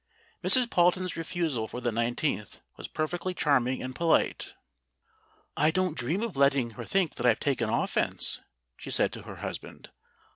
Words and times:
Mrs. 0.43 0.65
Palton's 0.67 1.15
refusal 1.15 1.67
for 1.67 1.79
the 1.79 1.91
iQth 1.91 2.59
was 2.75 2.87
perfectly 2.87 3.35
charming 3.35 3.83
and 3.83 3.93
polite. 3.93 4.55
"I 5.55 5.69
don't 5.69 5.95
dream 5.95 6.23
of 6.23 6.35
letting 6.35 6.71
her 6.71 6.85
think 6.85 7.13
that 7.17 7.25
I've 7.27 7.39
taken 7.39 7.69
offense," 7.69 8.41
she 8.77 8.89
said 8.89 9.13
to 9.13 9.21
her 9.21 9.35
husband. 9.45 9.91